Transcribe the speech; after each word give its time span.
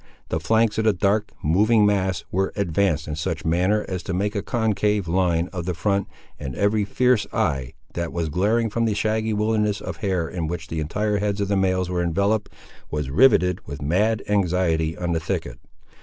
The 0.29 0.39
flanks 0.39 0.79
of 0.79 0.85
the 0.85 0.93
dark, 0.93 1.31
moving 1.43 1.85
mass, 1.85 2.23
were 2.31 2.51
advanced 2.55 3.07
in 3.07 3.15
such 3.15 3.43
a 3.43 3.47
manner 3.47 3.85
as 3.87 4.01
to 4.01 4.15
make 4.15 4.33
a 4.33 4.41
concave 4.41 5.07
line 5.07 5.47
of 5.53 5.65
the 5.67 5.75
front, 5.75 6.07
and 6.39 6.55
every 6.55 6.85
fierce 6.85 7.27
eye, 7.31 7.73
that 7.93 8.11
was 8.11 8.27
glaring 8.29 8.71
from 8.71 8.85
the 8.85 8.95
shaggy 8.95 9.31
wilderness 9.31 9.79
of 9.79 9.97
hair 9.97 10.27
in 10.27 10.47
which 10.47 10.69
the 10.69 10.79
entire 10.79 11.19
heads 11.19 11.39
of 11.39 11.49
the 11.49 11.55
males 11.55 11.87
were 11.87 12.01
enveloped, 12.01 12.49
was 12.89 13.11
riveted 13.11 13.59
with 13.67 13.83
mad 13.83 14.23
anxiety 14.27 14.97
on 14.97 15.11
the 15.11 15.19
thicket. 15.19 15.59